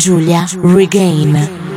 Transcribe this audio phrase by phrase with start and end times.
[0.00, 1.69] Giulia Regain.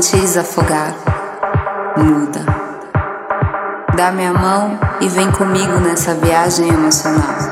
[0.00, 0.94] senti desafogar,
[1.98, 2.40] muda.
[3.94, 7.51] Dá minha mão e vem comigo nessa viagem emocional.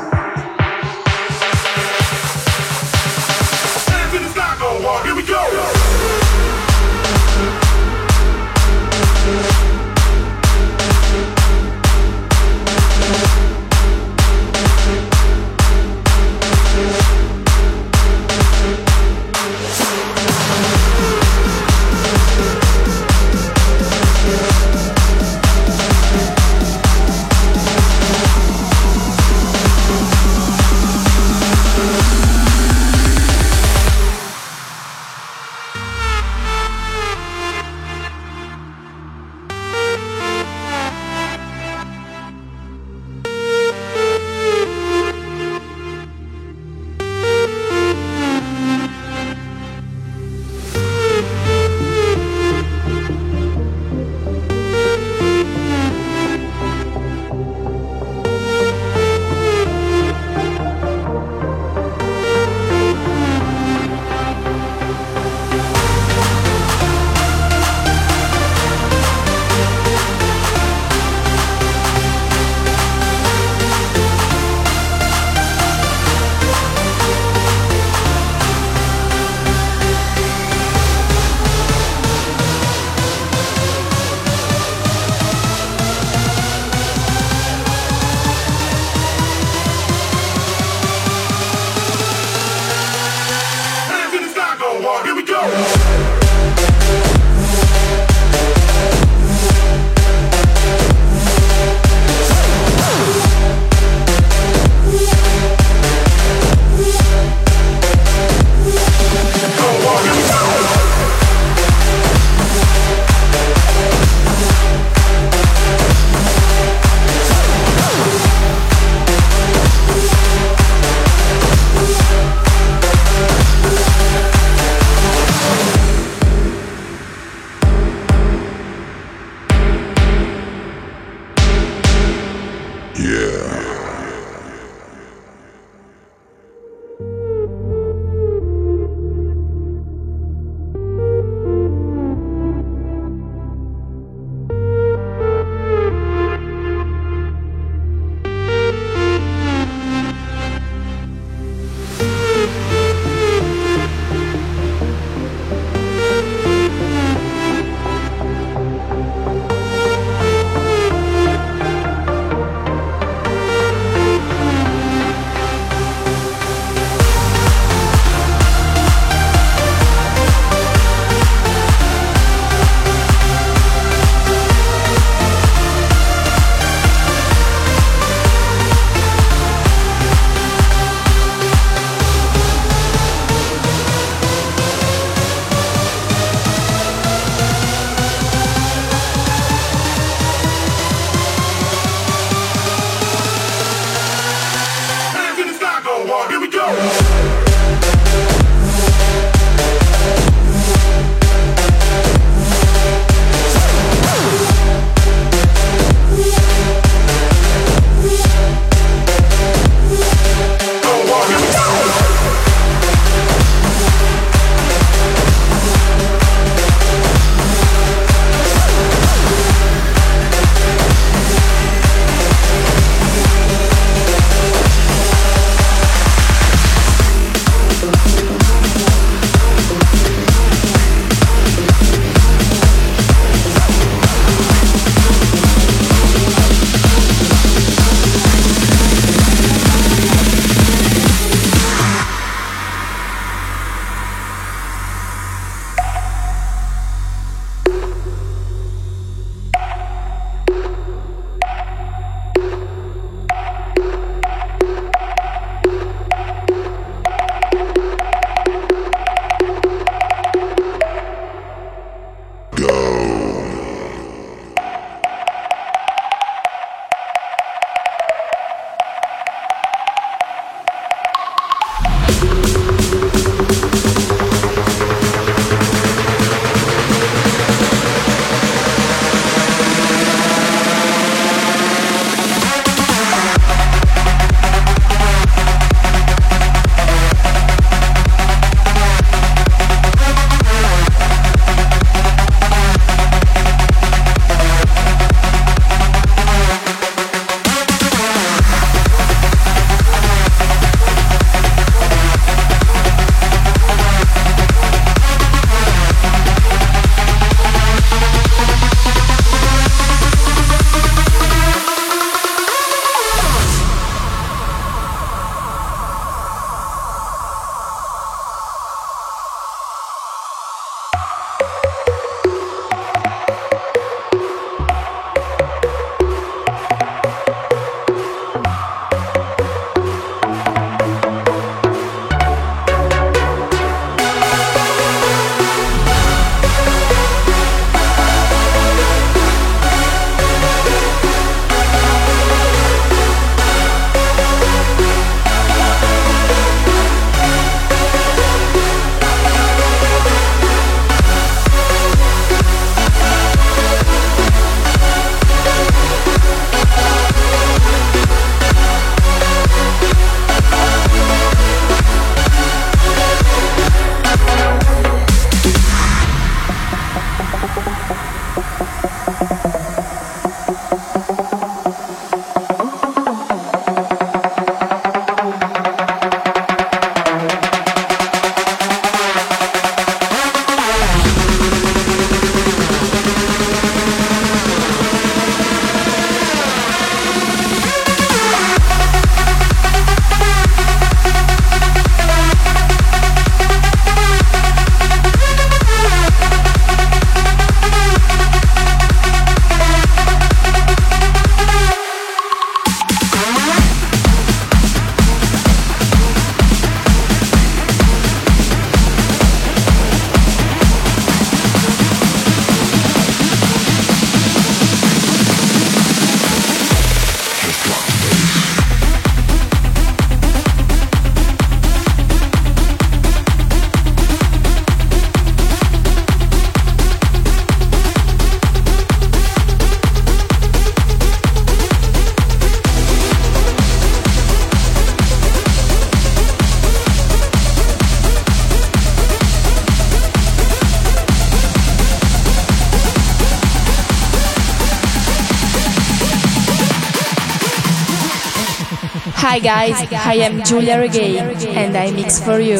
[449.31, 451.17] Hi guys, I am Giulia Regain
[451.55, 452.59] and I mix for you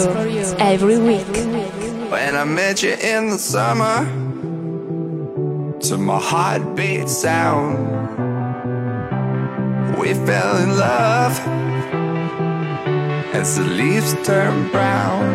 [0.58, 1.28] every week.
[2.10, 4.06] When I met you in the summer,
[5.82, 7.76] to my heartbeat sound,
[10.00, 11.38] we fell in love
[13.36, 15.26] as the leaves turn brown.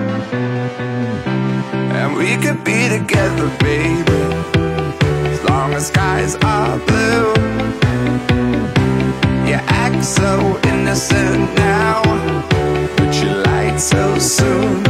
[1.98, 4.22] And we could be together, baby,
[5.28, 7.55] as long as skies are blue.
[9.46, 12.02] You act so innocent now,
[12.96, 14.82] but you lied so soon.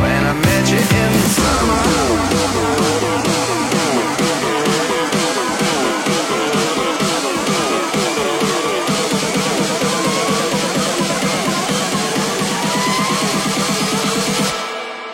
[0.00, 1.80] When I met you in the summer.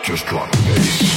[0.04, 1.16] Just drop the bass.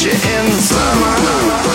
[0.00, 1.67] You in the summer.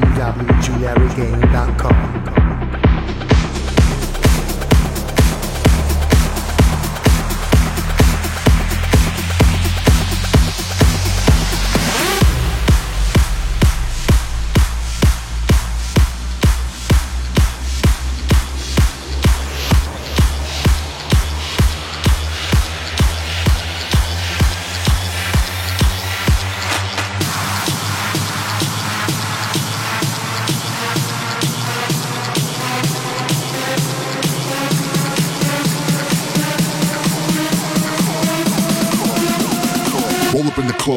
[0.00, 2.19] www.giuliaregain.com.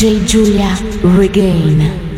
[0.00, 2.09] DJ Giulia Regain.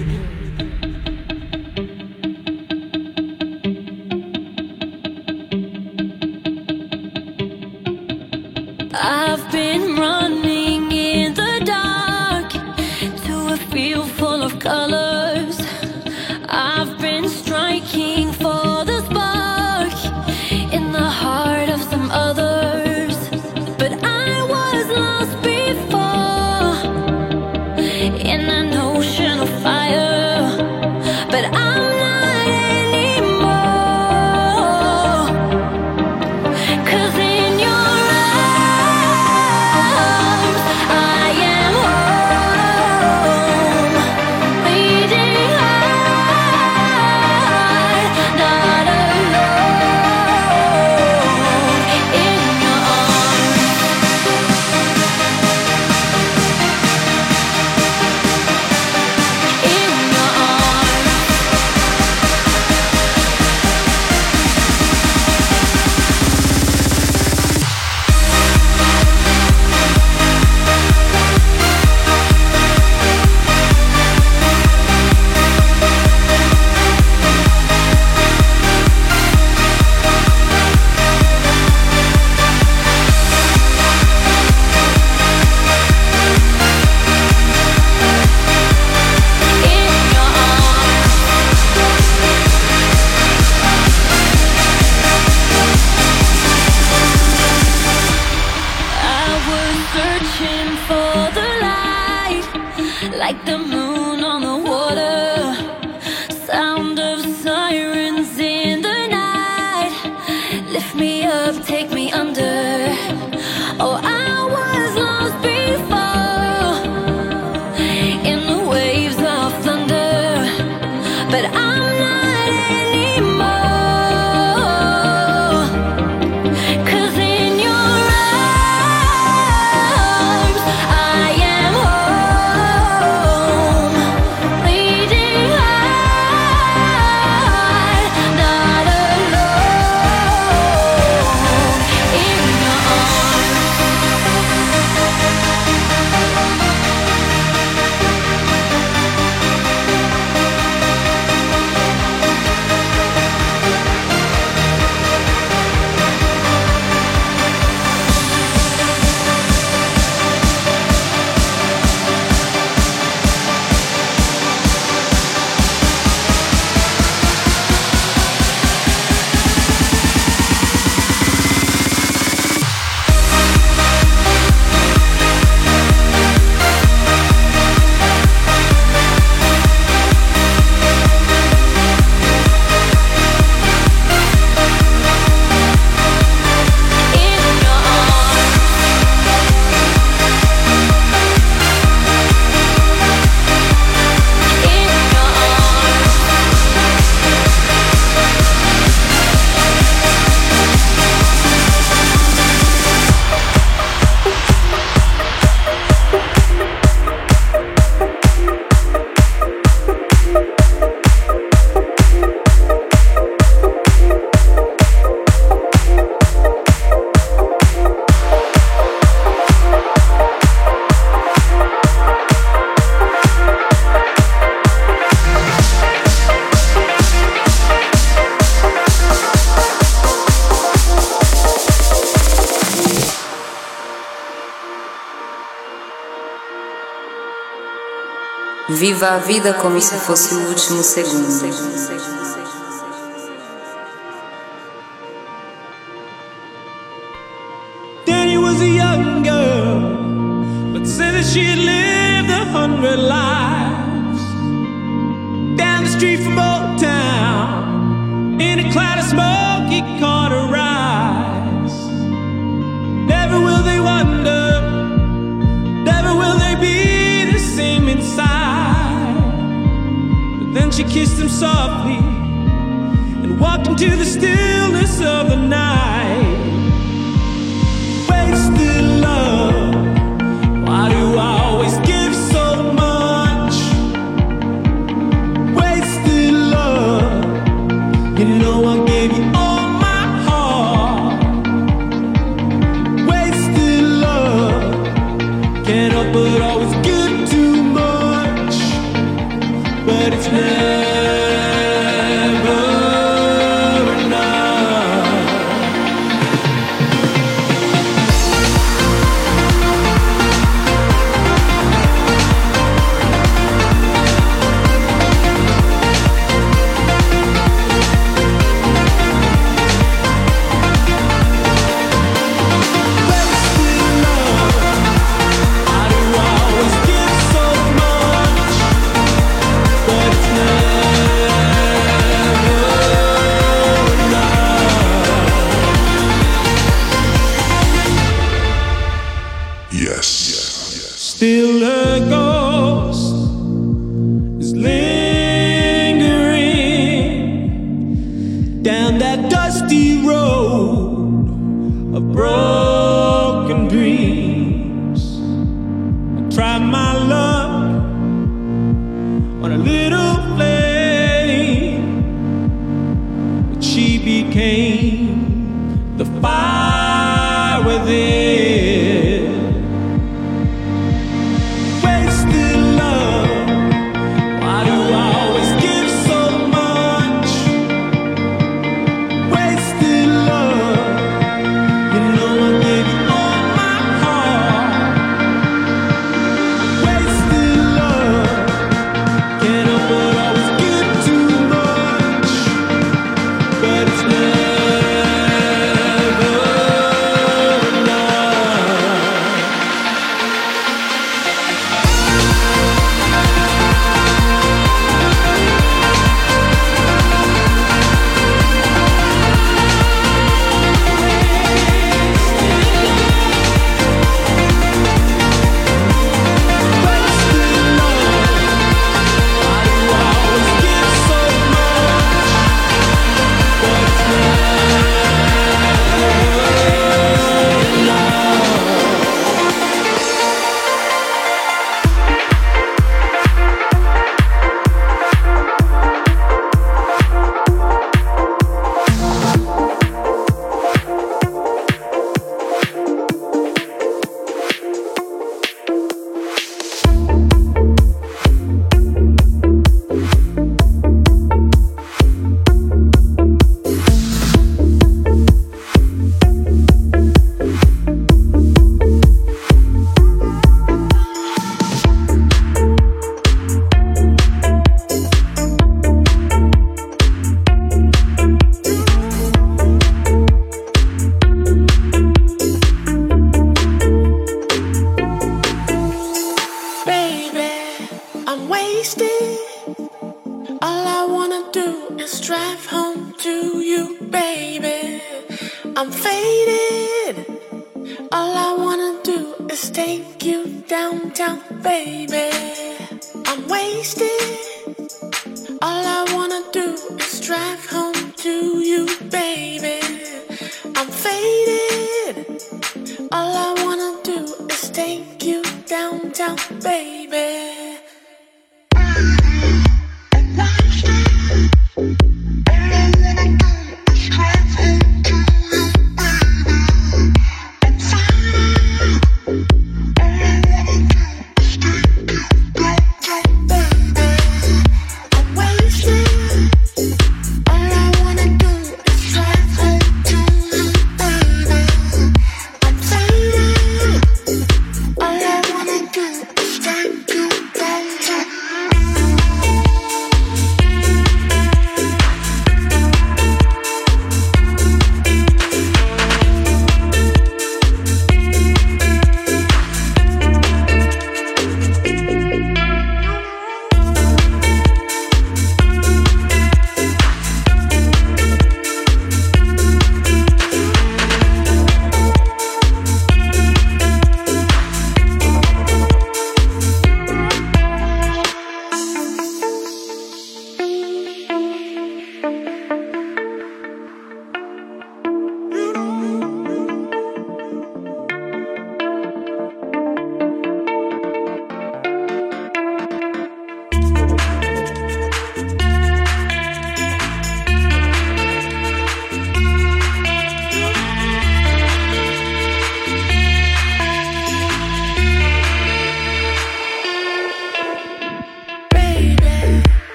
[239.02, 242.01] viva a vida como se fosse o último segundo.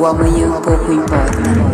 [0.00, 1.69] O amanhã pouco importa.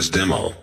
[0.00, 0.59] This demo.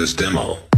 [0.00, 0.69] This demo.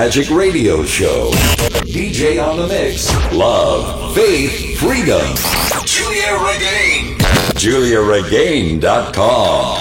[0.00, 1.30] Magic Radio Show.
[1.84, 3.12] DJ on the mix.
[3.34, 5.20] Love, faith, freedom.
[5.84, 7.18] Giulia Regain.
[7.60, 9.76] GiuliaRegain.com.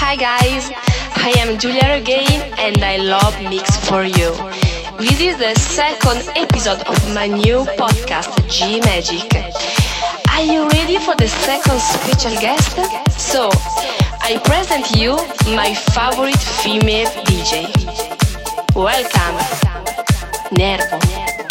[0.00, 0.70] Hi guys,
[1.16, 4.32] I am Giulia Regain and I love Mix for You.
[4.98, 9.30] This is the second episode of my new podcast, G Magic.
[10.32, 12.78] Are you ready for the second special guest?
[13.20, 13.50] So,
[14.30, 15.12] I present you
[15.56, 17.72] my favorite female DJ.
[18.74, 19.38] Welcome,
[20.52, 21.47] Nervo.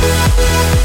[0.00, 0.77] This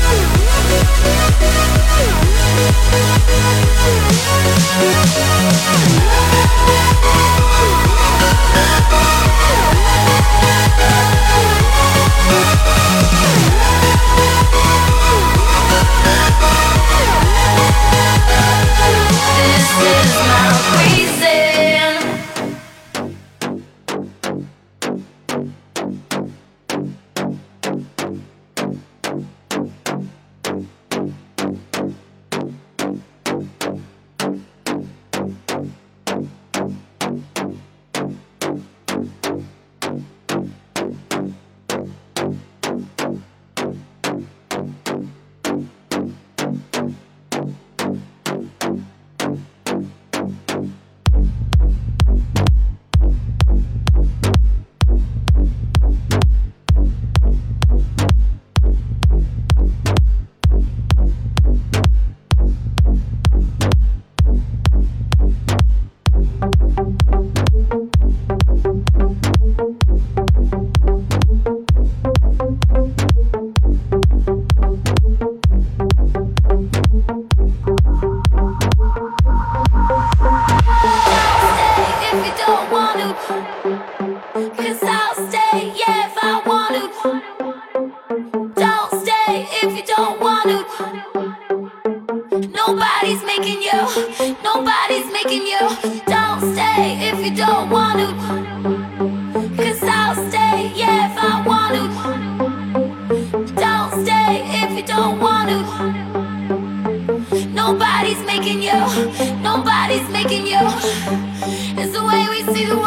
[112.54, 112.86] see the world,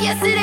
[0.00, 0.39] yes it is.